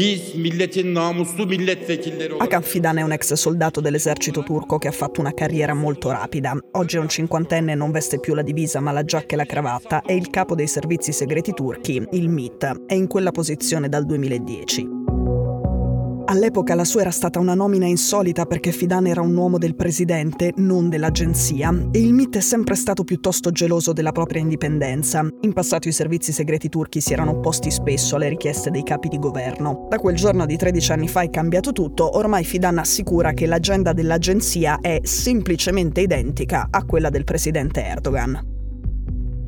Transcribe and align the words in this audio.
Biz 0.00 0.34
milletin 0.34 0.94
namuslu 0.94 1.46
milletvekilleri. 1.46 2.34
Hakan 2.38 2.62
Fidan 2.62 2.98
è 2.98 3.02
un 3.02 3.12
ex 3.12 3.34
soldato 3.34 3.82
dell'esercito 3.82 4.42
turco 4.42 4.78
che 4.78 4.88
ha 4.88 4.92
fatto 4.92 5.20
una 5.20 5.34
carriera 5.34 5.74
molto 5.74 6.10
rapida. 6.10 6.56
Oggi 6.72 6.96
è 6.96 7.00
un 7.00 7.08
cinquantenne 7.08 7.74
non 7.74 7.90
veste 7.90 8.18
più 8.18 8.34
la 8.34 8.42
divisa 8.42 8.80
ma 8.80 8.92
la 8.92 9.04
giacca 9.04 9.34
e 9.34 9.36
la 9.36 9.44
cravatta. 9.44 10.00
È 10.00 10.12
il 10.12 10.30
capo 10.30 10.54
dei 10.54 10.68
servizi 10.68 11.12
segreti 11.12 11.52
turchi, 11.52 12.02
il 12.12 12.28
MIT. 12.30 12.86
È 12.86 12.94
in 12.94 13.08
quella 13.08 13.30
posizione 13.30 13.90
dal 13.90 14.06
2010. 14.06 15.09
All'epoca 16.30 16.76
la 16.76 16.84
sua 16.84 17.00
era 17.00 17.10
stata 17.10 17.40
una 17.40 17.54
nomina 17.54 17.86
insolita 17.86 18.46
perché 18.46 18.70
Fidan 18.70 19.08
era 19.08 19.20
un 19.20 19.36
uomo 19.36 19.58
del 19.58 19.74
presidente, 19.74 20.52
non 20.58 20.88
dell'agenzia, 20.88 21.88
e 21.90 21.98
il 21.98 22.14
MIT 22.14 22.36
è 22.36 22.40
sempre 22.40 22.76
stato 22.76 23.02
piuttosto 23.02 23.50
geloso 23.50 23.92
della 23.92 24.12
propria 24.12 24.40
indipendenza. 24.40 25.26
In 25.40 25.52
passato 25.52 25.88
i 25.88 25.92
servizi 25.92 26.30
segreti 26.30 26.68
turchi 26.68 27.00
si 27.00 27.12
erano 27.12 27.32
opposti 27.32 27.72
spesso 27.72 28.14
alle 28.14 28.28
richieste 28.28 28.70
dei 28.70 28.84
capi 28.84 29.08
di 29.08 29.18
governo. 29.18 29.88
Da 29.90 29.98
quel 29.98 30.14
giorno 30.14 30.46
di 30.46 30.56
13 30.56 30.92
anni 30.92 31.08
fa 31.08 31.22
è 31.22 31.30
cambiato 31.30 31.72
tutto, 31.72 32.16
ormai 32.16 32.44
Fidan 32.44 32.78
assicura 32.78 33.32
che 33.32 33.46
l'agenda 33.46 33.92
dell'agenzia 33.92 34.78
è 34.80 35.00
semplicemente 35.02 36.00
identica 36.00 36.68
a 36.70 36.84
quella 36.84 37.10
del 37.10 37.24
presidente 37.24 37.84
Erdogan. 37.84 38.49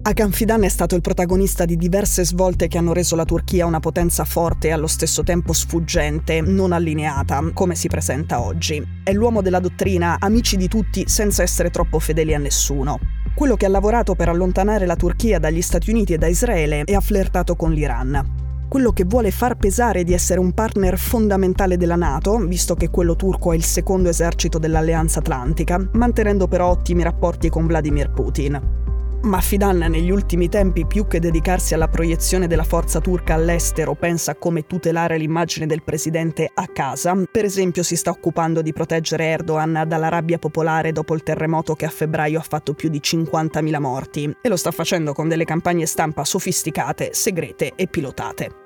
Hakan 0.05 0.33
Fidan 0.33 0.65
è 0.65 0.69
stato 0.69 0.97
il 0.97 1.01
protagonista 1.01 1.65
di 1.65 1.77
diverse 1.77 2.25
svolte 2.25 2.67
che 2.67 2.77
hanno 2.77 2.93
reso 2.93 3.15
la 3.15 3.25
Turchia 3.25 3.67
una 3.67 3.79
potenza 3.79 4.25
forte 4.25 4.67
e 4.67 4.73
allo 4.73 4.89
stesso 4.89 5.23
tempo 5.23 5.53
sfuggente, 5.53 6.41
non 6.41 6.73
allineata, 6.73 7.41
come 7.55 7.77
si 7.77 7.87
presenta 7.87 8.41
oggi. 8.41 8.85
È 9.05 9.13
l'uomo 9.13 9.43
della 9.43 9.61
dottrina 9.61 10.17
amici 10.19 10.57
di 10.57 10.67
tutti 10.67 11.05
senza 11.07 11.45
essere 11.45 11.71
troppo 11.71 12.01
fedeli 12.01 12.35
a 12.35 12.39
nessuno. 12.39 12.99
Quello 13.33 13.55
che 13.55 13.67
ha 13.67 13.69
lavorato 13.69 14.17
per 14.17 14.29
allontanare 14.29 14.87
la 14.87 14.97
Turchia 14.97 15.39
dagli 15.39 15.63
Stati 15.63 15.91
Uniti 15.91 16.15
e 16.15 16.19
da 16.19 16.27
Israele 16.27 16.83
e 16.83 16.97
ha 16.97 17.01
flirtato 17.01 17.55
con 17.55 17.71
l'Iran 17.71 18.41
quello 18.73 18.93
che 18.93 19.05
vuole 19.05 19.31
far 19.31 19.59
pesare 19.59 20.03
di 20.03 20.15
essere 20.15 20.41
un 20.41 20.55
partner 20.55 20.97
fondamentale 20.97 21.77
della 21.77 21.95
Nato, 21.95 22.39
visto 22.39 22.75
che 22.75 22.89
quello 22.89 23.17
turco 23.17 23.53
è 23.53 23.55
il 23.55 23.65
secondo 23.65 24.09
esercito 24.09 24.59
dell'Alleanza 24.59 25.19
Atlantica, 25.19 25.87
mantenendo 25.93 26.49
però 26.49 26.69
ottimi 26.69 27.03
rapporti 27.03 27.51
con 27.51 27.67
Vladimir 27.67 28.11
Putin. 28.13 28.82
Ma 29.23 29.41
Fidan 29.41 29.79
negli 29.79 30.11
ultimi 30.11 30.49
tempi, 30.49 30.85
più 30.85 31.07
che 31.07 31.21
dedicarsi 31.21 31.75
alla 31.75 31.87
proiezione 31.87 32.49
della 32.49 32.65
forza 32.65 33.01
turca 33.01 33.35
all'estero, 33.35 33.95
pensa 33.95 34.33
a 34.33 34.35
come 34.35 34.67
tutelare 34.67 35.17
l'immagine 35.17 35.67
del 35.67 35.85
presidente 35.85 36.51
a 36.53 36.67
casa. 36.67 37.17
Per 37.31 37.45
esempio 37.45 37.85
si 37.85 37.95
sta 37.95 38.11
occupando 38.11 38.63
di 38.63 38.73
proteggere 38.73 39.27
Erdogan 39.27 39.85
dalla 39.87 40.09
rabbia 40.09 40.39
popolare 40.39 40.91
dopo 40.91 41.15
il 41.15 41.23
terremoto 41.23 41.75
che 41.75 41.85
a 41.85 41.91
febbraio 41.91 42.41
ha 42.41 42.43
fatto 42.43 42.75
più 42.75 42.89
di 42.89 42.99
50.000 42.99 43.79
morti. 43.79 44.37
E 44.41 44.49
lo 44.49 44.57
sta 44.57 44.73
facendo 44.73 45.13
con 45.13 45.29
delle 45.29 45.45
campagne 45.45 45.87
stampa 45.87 46.25
sofisticate, 46.25 47.11
segrete 47.13 47.75
e 47.77 47.87
pilotate. 47.87 48.62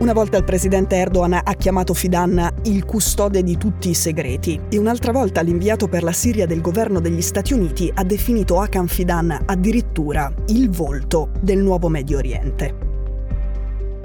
Una 0.00 0.14
volta 0.14 0.38
il 0.38 0.44
presidente 0.44 0.96
Erdogan 0.96 1.38
ha 1.44 1.54
chiamato 1.56 1.92
Fidan 1.92 2.54
il 2.62 2.86
custode 2.86 3.42
di 3.42 3.58
tutti 3.58 3.90
i 3.90 3.94
segreti 3.94 4.58
e 4.70 4.78
un'altra 4.78 5.12
volta 5.12 5.42
l'inviato 5.42 5.88
per 5.88 6.02
la 6.02 6.12
Siria 6.12 6.46
del 6.46 6.62
governo 6.62 7.00
degli 7.00 7.20
Stati 7.20 7.52
Uniti 7.52 7.92
ha 7.94 8.02
definito 8.02 8.58
Hakan 8.60 8.88
Fidan 8.88 9.42
addirittura 9.44 10.32
il 10.46 10.70
volto 10.70 11.28
del 11.42 11.58
nuovo 11.58 11.90
Medio 11.90 12.16
Oriente. 12.16 12.74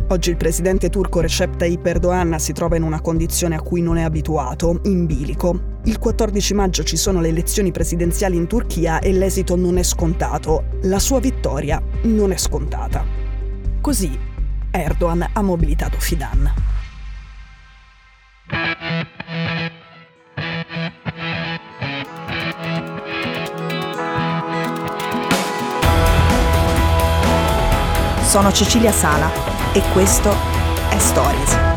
Oggi 0.09 0.31
il 0.31 0.35
presidente 0.35 0.89
turco 0.89 1.21
Recep 1.21 1.55
Tayyip 1.55 1.85
Erdogan 1.85 2.39
si 2.39 2.51
trova 2.51 2.75
in 2.75 2.83
una 2.83 2.99
condizione 2.99 3.55
a 3.55 3.61
cui 3.61 3.81
non 3.81 3.95
è 3.95 4.03
abituato, 4.03 4.81
in 4.83 5.05
bilico. 5.05 5.77
Il 5.85 5.97
14 5.97 6.53
maggio 6.55 6.83
ci 6.83 6.97
sono 6.97 7.21
le 7.21 7.29
elezioni 7.29 7.71
presidenziali 7.71 8.35
in 8.35 8.47
Turchia 8.47 8.99
e 8.99 9.13
l'esito 9.13 9.55
non 9.55 9.77
è 9.77 9.83
scontato. 9.83 10.65
La 10.81 10.99
sua 10.99 11.21
vittoria 11.21 11.81
non 12.03 12.33
è 12.33 12.37
scontata. 12.37 13.05
Così 13.79 14.33
Erdogan 14.81 15.27
ha 15.33 15.41
mobilitato 15.41 15.99
Fidan. 15.99 16.53
Sono 28.21 28.51
Cecilia 28.51 28.91
Sala 28.91 29.31
e 29.71 29.81
questo 29.93 30.35
è 30.89 30.97
Stories. 30.97 31.74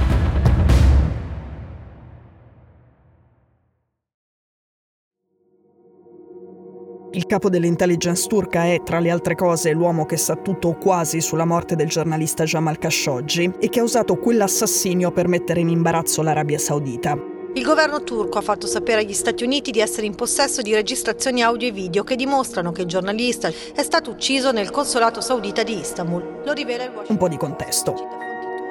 Il 7.12 7.24
capo 7.24 7.48
dell'intelligence 7.48 8.28
turca 8.28 8.64
è, 8.64 8.82
tra 8.84 8.98
le 8.98 9.10
altre 9.10 9.34
cose, 9.34 9.72
l'uomo 9.72 10.04
che 10.04 10.18
sa 10.18 10.36
tutto 10.36 10.68
o 10.68 10.76
quasi 10.76 11.22
sulla 11.22 11.46
morte 11.46 11.74
del 11.74 11.88
giornalista 11.88 12.44
Jamal 12.44 12.76
Khashoggi 12.76 13.50
e 13.58 13.70
che 13.70 13.80
ha 13.80 13.82
usato 13.82 14.16
quell'assassinio 14.16 15.10
per 15.10 15.26
mettere 15.26 15.60
in 15.60 15.70
imbarazzo 15.70 16.20
l'Arabia 16.20 16.58
Saudita. 16.58 17.16
Il 17.54 17.64
governo 17.64 18.04
turco 18.04 18.36
ha 18.36 18.42
fatto 18.42 18.66
sapere 18.66 19.00
agli 19.00 19.14
Stati 19.14 19.42
Uniti 19.42 19.70
di 19.70 19.80
essere 19.80 20.06
in 20.06 20.14
possesso 20.14 20.60
di 20.60 20.74
registrazioni 20.74 21.42
audio 21.42 21.68
e 21.68 21.72
video 21.72 22.04
che 22.04 22.14
dimostrano 22.14 22.72
che 22.72 22.82
il 22.82 22.86
giornalista 22.86 23.48
è 23.48 23.82
stato 23.82 24.10
ucciso 24.10 24.52
nel 24.52 24.70
consolato 24.70 25.22
saudita 25.22 25.62
di 25.62 25.78
Istanbul. 25.78 26.42
Lo 26.44 26.52
rivela 26.52 26.84
il 26.84 26.90
Washington 26.90 27.16
Un 27.16 27.16
po' 27.16 27.28
di 27.28 27.36
contesto. 27.38 28.27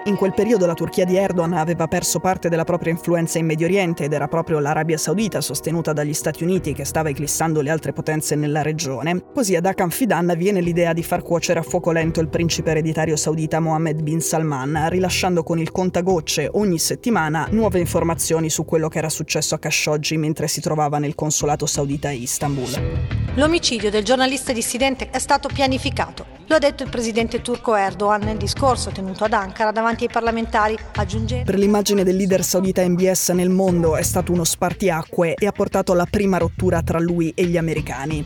In 0.07 0.16
quel 0.16 0.34
periodo 0.34 0.66
la 0.66 0.73
Turchia 0.73 1.03
di 1.03 1.18
Erdogan 1.18 1.51
aveva 1.51 1.85
perso 1.88 2.22
parte 2.22 2.47
della 2.47 2.63
propria 2.63 2.94
influenza 2.94 3.40
in 3.40 3.45
Medio 3.45 3.66
Oriente 3.66 4.06
ed 4.06 4.13
era 4.13 4.29
proprio 4.29 4.59
l'Arabia 4.59 4.97
Saudita, 4.97 5.41
sostenuta 5.41 5.91
dagli 5.91 6.13
Stati 6.13 6.45
Uniti, 6.45 6.72
che 6.72 6.85
stava 6.85 7.09
eclissando 7.09 7.59
le 7.59 7.69
altre 7.69 7.91
potenze 7.91 8.35
nella 8.35 8.62
regione. 8.62 9.22
Così 9.34 9.57
ad 9.57 9.66
Hakan 9.66 9.90
Fidan 9.90 10.34
viene 10.38 10.62
l'idea 10.62 10.94
di 10.94 11.03
far 11.03 11.23
cuocere 11.23 11.59
a 11.59 11.62
fuoco 11.62 11.91
lento 11.91 12.22
il 12.22 12.29
principe 12.29 12.72
ereditario 12.72 13.17
saudita 13.17 13.59
Mohammed 13.59 14.01
bin 14.01 14.22
Salman, 14.22 14.88
rilasciando 14.88 15.44
con 15.44 15.59
il 15.59 15.72
contagocce 15.72 16.50
ogni 16.53 16.79
settimana 16.79 17.50
nuove 17.51 17.79
informazioni 17.79 18.50
su 18.50 18.63
quello 18.63 18.88
che 18.88 19.00
era 19.00 19.09
successo 19.09 19.56
a 19.56 19.59
Khashoggi 19.59 20.16
mentre 20.16 20.47
si 20.47 20.62
trovava 20.62 21.00
nel 21.00 21.16
consolato 21.16 21.66
saudita 21.66 22.07
a 22.07 22.12
Istanbul. 22.12 22.69
L'omicidio 23.35 23.90
del 23.90 24.06
giornalista 24.06 24.53
dissidente 24.53 25.09
è 25.09 25.19
stato 25.19 25.50
pianificato. 25.53 26.37
Lo 26.50 26.56
ha 26.56 26.59
detto 26.59 26.84
il 26.84 26.90
presidente 26.90 27.41
turco 27.41 27.75
Erdogan 27.75 28.22
nel 28.22 28.38
discorso 28.38 28.90
tenuto 28.90 29.25
ad 29.25 29.34
Ankara 29.34 29.72
davanti 29.72 30.06
ai 30.06 30.09
parlamentari, 30.09 30.78
aggiungendo... 30.96 31.44
Per 31.44 31.59
l'immagine 31.59 32.06
del 32.06 32.16
leader 32.16 32.41
saudita 32.41 32.88
MBS 32.88 33.30
nel 33.31 33.50
mondo 33.50 33.97
è 33.97 34.02
stato 34.02 34.31
uno 34.31 34.46
spartiacque 34.46 35.34
e 35.34 35.46
ha 35.46 35.52
portato 35.52 35.91
alla 35.91 36.08
prima 36.09 36.38
rottura 36.38 36.81
tra 36.81 37.00
lui 37.00 37.34
e 37.35 37.44
gli 37.47 37.58
americani. 37.58 38.25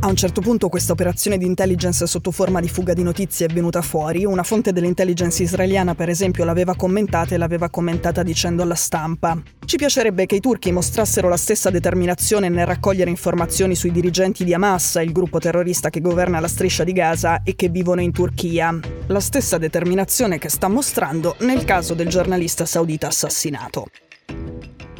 A 0.00 0.06
un 0.06 0.14
certo 0.14 0.40
punto 0.40 0.68
questa 0.68 0.92
operazione 0.92 1.38
di 1.38 1.44
intelligence 1.44 2.06
sotto 2.06 2.30
forma 2.30 2.60
di 2.60 2.68
fuga 2.68 2.92
di 2.92 3.02
notizie 3.02 3.46
è 3.46 3.52
venuta 3.52 3.82
fuori. 3.82 4.24
Una 4.24 4.44
fonte 4.44 4.72
dell'intelligence 4.72 5.42
israeliana, 5.42 5.96
per 5.96 6.08
esempio, 6.08 6.44
l'aveva 6.44 6.76
commentata 6.76 7.34
e 7.34 7.36
l'aveva 7.36 7.68
commentata 7.68 8.22
dicendo 8.22 8.62
alla 8.62 8.76
stampa: 8.76 9.36
Ci 9.64 9.76
piacerebbe 9.76 10.26
che 10.26 10.36
i 10.36 10.40
turchi 10.40 10.70
mostrassero 10.70 11.28
la 11.28 11.36
stessa 11.36 11.70
determinazione 11.70 12.48
nel 12.48 12.64
raccogliere 12.64 13.10
informazioni 13.10 13.74
sui 13.74 13.90
dirigenti 13.90 14.44
di 14.44 14.54
Hamas, 14.54 15.00
il 15.02 15.10
gruppo 15.10 15.40
terrorista 15.40 15.90
che 15.90 16.00
governa 16.00 16.38
la 16.38 16.48
striscia 16.48 16.84
di 16.84 16.92
Gaza 16.92 17.42
e 17.42 17.56
che 17.56 17.68
vivono 17.68 18.00
in 18.00 18.12
Turchia. 18.12 18.78
La 19.08 19.20
stessa 19.20 19.58
determinazione 19.58 20.38
che 20.38 20.48
sta 20.48 20.68
mostrando 20.68 21.34
nel 21.40 21.64
caso 21.64 21.94
del 21.94 22.06
giornalista 22.06 22.64
saudita 22.66 23.08
assassinato. 23.08 23.86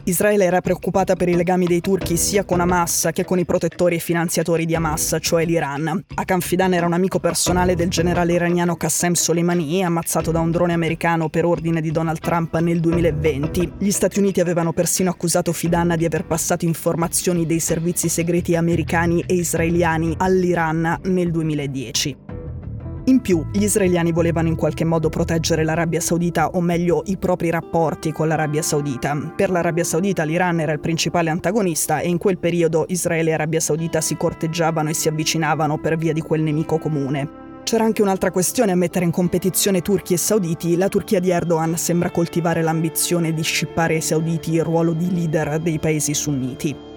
Israele 0.09 0.45
era 0.45 0.63
preoccupata 0.63 1.17
per 1.17 1.29
i 1.29 1.35
legami 1.35 1.67
dei 1.67 1.83
turchi 1.83 2.17
sia 2.17 2.45
con 2.45 2.61
Hamas 2.61 3.11
che 3.13 3.27
con 3.27 3.39
i 3.39 3.45
protettori 3.45 3.97
e 3.97 3.99
finanziatori 3.99 4.65
di 4.65 4.75
Hamas, 4.75 5.19
cioè 5.21 5.45
l'Iran. 5.45 6.05
Hakan 6.15 6.41
Fidan 6.41 6.73
era 6.73 6.87
un 6.87 6.95
amico 6.95 7.19
personale 7.19 7.75
del 7.75 7.91
generale 7.91 8.33
iraniano 8.33 8.77
Qassem 8.77 9.13
Soleimani, 9.13 9.85
ammazzato 9.85 10.31
da 10.31 10.41
un 10.41 10.51
drone 10.51 10.73
americano 10.73 11.29
per 11.29 11.45
ordine 11.45 11.83
di 11.83 11.91
Donald 11.91 12.21
Trump 12.21 12.57
nel 12.59 12.81
2020. 12.81 13.73
Gli 13.79 13.91
Stati 13.91 14.19
Uniti 14.19 14.41
avevano 14.41 14.73
persino 14.73 15.11
accusato 15.11 15.53
Fidan 15.53 15.95
di 15.99 16.07
aver 16.07 16.25
passato 16.25 16.65
informazioni 16.65 17.45
dei 17.45 17.61
servizi 17.61 18.09
segreti 18.09 18.57
americani 18.57 19.23
e 19.27 19.35
israeliani 19.35 20.15
all'Iran 20.17 21.01
nel 21.03 21.31
2010. 21.31 22.48
In 23.09 23.23
più, 23.23 23.43
gli 23.51 23.63
israeliani 23.63 24.13
volevano 24.13 24.49
in 24.49 24.55
qualche 24.55 24.85
modo 24.85 25.09
proteggere 25.09 25.65
l'Arabia 25.65 25.99
Saudita, 25.99 26.51
o 26.51 26.61
meglio 26.61 27.03
i 27.07 27.17
propri 27.17 27.49
rapporti 27.49 28.13
con 28.13 28.29
l'Arabia 28.29 28.61
Saudita. 28.61 29.33
Per 29.35 29.49
l'Arabia 29.49 29.83
Saudita 29.83 30.25
l'Iran 30.25 30.61
era 30.61 30.73
il 30.73 30.81
principale 30.81 31.31
antagonista 31.31 32.01
e 32.01 32.09
in 32.09 32.19
quel 32.19 32.37
periodo 32.37 32.85
Israele 32.89 33.31
e 33.31 33.33
Arabia 33.33 33.61
Saudita 33.61 34.03
si 34.03 34.15
corteggiavano 34.15 34.91
e 34.91 34.95
si 34.95 35.09
avvicinavano 35.09 35.79
per 35.79 35.97
via 35.97 36.13
di 36.13 36.21
quel 36.21 36.43
nemico 36.43 36.77
comune. 36.77 37.47
C'era 37.63 37.85
anche 37.85 38.03
un'altra 38.03 38.31
questione 38.31 38.73
a 38.73 38.77
mettere 38.77 39.07
in 39.07 39.11
competizione 39.11 39.81
turchi 39.81 40.13
e 40.13 40.19
sauditi. 40.19 40.77
La 40.77 40.89
Turchia 40.89 41.19
di 41.19 41.31
Erdogan 41.31 41.79
sembra 41.79 42.11
coltivare 42.11 42.61
l'ambizione 42.61 43.33
di 43.33 43.43
scippare 43.43 43.95
ai 43.95 44.03
sauditi 44.03 44.53
il 44.53 44.65
ruolo 44.65 44.93
di 44.93 45.11
leader 45.11 45.59
dei 45.61 45.79
paesi 45.79 46.13
sunniti. 46.13 46.88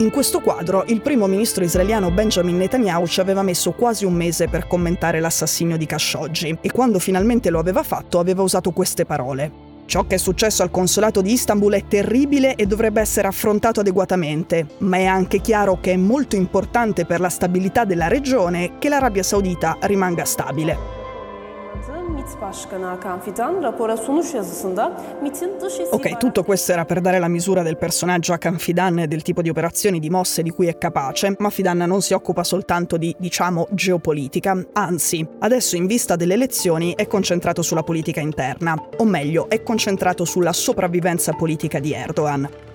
In 0.00 0.08
questo 0.08 0.40
quadro, 0.40 0.84
il 0.86 1.02
primo 1.02 1.26
ministro 1.26 1.62
israeliano 1.62 2.10
Benjamin 2.10 2.56
Netanyahu 2.56 3.06
ci 3.06 3.20
aveva 3.20 3.42
messo 3.42 3.72
quasi 3.72 4.06
un 4.06 4.14
mese 4.14 4.48
per 4.48 4.66
commentare 4.66 5.20
l'assassinio 5.20 5.76
di 5.76 5.84
Khashoggi 5.84 6.56
e 6.62 6.72
quando 6.72 6.98
finalmente 6.98 7.50
lo 7.50 7.58
aveva 7.58 7.82
fatto 7.82 8.18
aveva 8.18 8.40
usato 8.40 8.70
queste 8.70 9.04
parole. 9.04 9.68
Ciò 9.84 10.06
che 10.06 10.14
è 10.14 10.18
successo 10.18 10.62
al 10.62 10.70
consolato 10.70 11.20
di 11.20 11.32
Istanbul 11.32 11.74
è 11.74 11.84
terribile 11.86 12.54
e 12.54 12.64
dovrebbe 12.64 13.02
essere 13.02 13.28
affrontato 13.28 13.80
adeguatamente, 13.80 14.68
ma 14.78 14.96
è 14.96 15.04
anche 15.04 15.42
chiaro 15.42 15.80
che 15.82 15.92
è 15.92 15.96
molto 15.96 16.34
importante 16.34 17.04
per 17.04 17.20
la 17.20 17.28
stabilità 17.28 17.84
della 17.84 18.08
regione 18.08 18.78
che 18.78 18.88
l'Arabia 18.88 19.22
Saudita 19.22 19.76
rimanga 19.82 20.24
stabile. 20.24 20.78
Ok, 25.90 26.16
tutto 26.16 26.44
questo 26.44 26.72
era 26.72 26.84
per 26.84 27.00
dare 27.00 27.18
la 27.18 27.28
misura 27.28 27.62
del 27.62 27.76
personaggio 27.76 28.32
Hakan 28.32 28.58
Fidan 28.58 29.00
e 29.00 29.06
del 29.08 29.22
tipo 29.22 29.42
di 29.42 29.48
operazioni 29.48 29.98
di 29.98 30.10
mosse 30.10 30.42
di 30.42 30.50
cui 30.50 30.66
è 30.66 30.78
capace, 30.78 31.34
ma 31.38 31.50
Fidan 31.50 31.78
non 31.78 32.02
si 32.02 32.12
occupa 32.12 32.44
soltanto 32.44 32.96
di, 32.96 33.14
diciamo, 33.18 33.66
geopolitica, 33.70 34.64
anzi, 34.72 35.26
adesso 35.40 35.76
in 35.76 35.86
vista 35.86 36.16
delle 36.16 36.34
elezioni 36.34 36.94
è 36.94 37.06
concentrato 37.06 37.62
sulla 37.62 37.82
politica 37.82 38.20
interna, 38.20 38.76
o 38.98 39.04
meglio, 39.04 39.48
è 39.48 39.62
concentrato 39.62 40.24
sulla 40.24 40.52
sopravvivenza 40.52 41.32
politica 41.32 41.80
di 41.80 41.92
Erdogan. 41.92 42.69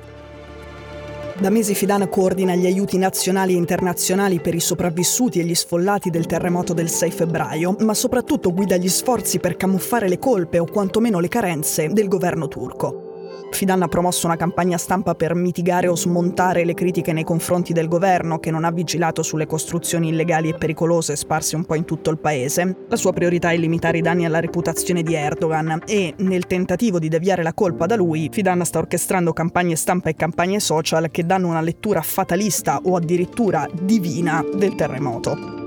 Da 1.38 1.50
mesi 1.50 1.76
Fidan 1.76 2.08
coordina 2.08 2.56
gli 2.56 2.66
aiuti 2.66 2.98
nazionali 2.98 3.54
e 3.54 3.58
internazionali 3.58 4.40
per 4.40 4.56
i 4.56 4.62
sopravvissuti 4.62 5.42
e 5.42 5.44
gli 5.44 5.54
sfollati 5.54 6.10
del 6.10 6.28
terremoto 6.28 6.74
del 6.74 6.90
6 6.90 7.12
febbraio, 7.12 7.76
ma 7.80 7.94
soprattutto 7.94 8.54
guida 8.54 8.78
gli 8.78 8.88
sforzi 8.88 9.40
per 9.40 9.58
camuffare 9.58 10.08
le 10.08 10.18
colpe 10.18 10.60
o 10.60 10.66
quantomeno 10.66 11.20
le 11.20 11.28
carenze 11.28 11.90
del 11.90 12.08
governo 12.08 12.48
turco. 12.48 13.05
Fidan 13.51 13.81
ha 13.83 13.88
promosso 13.88 14.25
una 14.25 14.36
campagna 14.36 14.77
stampa 14.77 15.15
per 15.15 15.33
mitigare 15.33 15.88
o 15.88 15.95
smontare 15.95 16.65
le 16.65 16.74
critiche 16.74 17.13
nei 17.13 17.24
confronti 17.24 17.74
del 17.74 17.88
governo 17.88 18.39
che 18.39 18.51
non 18.51 18.65
ha 18.65 18.71
vigilato 18.71 19.24
sulle 19.24 19.45
costruzioni 19.45 20.09
illegali 20.09 20.50
e 20.50 20.56
pericolose 20.56 21.15
sparse 21.15 21.56
un 21.56 21.65
po' 21.65 21.75
in 21.75 21.86
tutto 21.86 22.09
il 22.09 22.18
paese. 22.18 22.86
La 22.89 22.95
sua 22.95 23.13
priorità 23.13 23.51
è 23.51 23.57
limitare 23.57 24.00
i 24.00 24.01
danni 24.01 24.25
alla 24.25 24.39
reputazione 24.39 25.03
di 25.03 25.13
Erdogan 25.13 25.81
e, 25.86 26.13
nel 26.18 26.47
tentativo 26.47 27.00
di 27.00 27.07
deviare 27.07 27.44
la 27.44 27.53
colpa 27.53 27.86
da 27.86 27.95
lui, 27.95 28.30
Fidan 28.31 28.63
sta 28.65 28.80
orchestrando 28.80 29.33
campagne 29.33 29.75
stampa 29.75 30.09
e 30.09 30.15
campagne 30.15 30.59
social 30.59 31.09
che 31.09 31.25
danno 31.25 31.48
una 31.48 31.62
lettura 31.62 32.01
fatalista 32.01 32.81
o 32.83 32.95
addirittura 32.95 33.68
divina 33.71 34.44
del 34.53 34.75
terremoto 34.75 35.64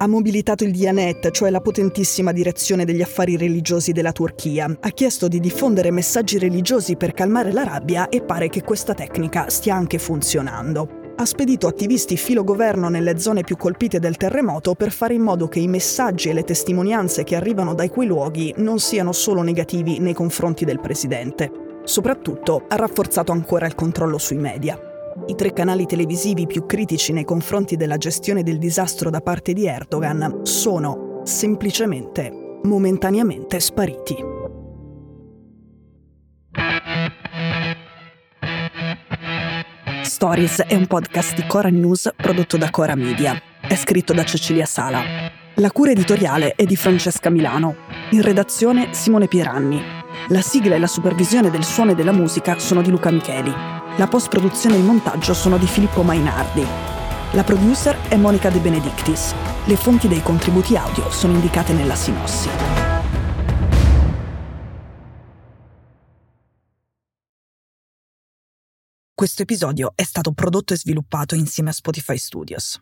ha 0.00 0.06
mobilitato 0.06 0.64
il 0.64 0.70
Diyanet, 0.70 1.30
cioè 1.30 1.50
la 1.50 1.60
potentissima 1.60 2.32
direzione 2.32 2.84
degli 2.84 3.02
affari 3.02 3.36
religiosi 3.36 3.92
della 3.92 4.12
Turchia. 4.12 4.76
Ha 4.80 4.90
chiesto 4.90 5.26
di 5.26 5.40
diffondere 5.40 5.90
messaggi 5.90 6.38
religiosi 6.38 6.96
per 6.96 7.12
calmare 7.12 7.52
la 7.52 7.64
rabbia 7.64 8.08
e 8.08 8.22
pare 8.22 8.48
che 8.48 8.62
questa 8.62 8.94
tecnica 8.94 9.48
stia 9.48 9.74
anche 9.74 9.98
funzionando. 9.98 11.06
Ha 11.16 11.24
spedito 11.24 11.66
attivisti 11.66 12.16
filo 12.16 12.44
governo 12.44 12.88
nelle 12.88 13.18
zone 13.18 13.42
più 13.42 13.56
colpite 13.56 13.98
del 13.98 14.16
terremoto 14.16 14.74
per 14.74 14.92
fare 14.92 15.14
in 15.14 15.22
modo 15.22 15.48
che 15.48 15.58
i 15.58 15.66
messaggi 15.66 16.28
e 16.28 16.32
le 16.32 16.44
testimonianze 16.44 17.24
che 17.24 17.34
arrivano 17.34 17.74
da 17.74 17.88
quei 17.88 18.06
luoghi 18.06 18.54
non 18.58 18.78
siano 18.78 19.10
solo 19.10 19.42
negativi 19.42 19.98
nei 19.98 20.14
confronti 20.14 20.64
del 20.64 20.78
presidente. 20.78 21.50
Soprattutto 21.82 22.66
ha 22.68 22.76
rafforzato 22.76 23.32
ancora 23.32 23.66
il 23.66 23.74
controllo 23.74 24.18
sui 24.18 24.36
media. 24.36 24.87
I 25.26 25.34
tre 25.34 25.52
canali 25.52 25.86
televisivi 25.86 26.46
più 26.46 26.66
critici 26.66 27.12
nei 27.12 27.24
confronti 27.24 27.76
della 27.76 27.98
gestione 27.98 28.42
del 28.42 28.58
disastro 28.58 29.10
da 29.10 29.20
parte 29.20 29.52
di 29.52 29.66
Erdogan 29.66 30.40
sono 30.42 31.20
semplicemente, 31.24 32.60
momentaneamente 32.62 33.60
spariti. 33.60 34.16
Stories 40.02 40.62
è 40.62 40.74
un 40.74 40.86
podcast 40.86 41.34
di 41.34 41.46
Cora 41.46 41.68
News 41.68 42.12
prodotto 42.16 42.56
da 42.56 42.70
Cora 42.70 42.96
Media. 42.96 43.40
È 43.60 43.76
scritto 43.76 44.12
da 44.12 44.24
Cecilia 44.24 44.66
Sala. 44.66 45.02
La 45.54 45.70
cura 45.70 45.90
editoriale 45.90 46.54
è 46.54 46.64
di 46.64 46.76
Francesca 46.76 47.30
Milano. 47.30 47.76
In 48.10 48.22
redazione 48.22 48.94
Simone 48.94 49.28
Pieranni. 49.28 49.80
La 50.28 50.40
sigla 50.40 50.74
e 50.74 50.78
la 50.78 50.86
supervisione 50.86 51.50
del 51.50 51.64
suono 51.64 51.92
e 51.92 51.94
della 51.94 52.12
musica 52.12 52.58
sono 52.58 52.82
di 52.82 52.90
Luca 52.90 53.10
Micheli. 53.10 53.77
La 53.98 54.06
post-produzione 54.06 54.76
e 54.76 54.78
il 54.78 54.84
montaggio 54.84 55.34
sono 55.34 55.58
di 55.58 55.66
Filippo 55.66 56.04
Mainardi. 56.04 56.64
La 57.32 57.42
producer 57.42 57.98
è 58.08 58.14
Monica 58.14 58.48
De 58.48 58.60
Benedictis. 58.60 59.34
Le 59.64 59.74
fonti 59.74 60.06
dei 60.06 60.22
contributi 60.22 60.76
audio 60.76 61.10
sono 61.10 61.32
indicate 61.32 61.72
nella 61.72 61.96
sinossi. 61.96 62.48
Questo 69.12 69.42
episodio 69.42 69.90
è 69.96 70.04
stato 70.04 70.30
prodotto 70.30 70.74
e 70.74 70.76
sviluppato 70.76 71.34
insieme 71.34 71.70
a 71.70 71.72
Spotify 71.72 72.16
Studios. 72.18 72.80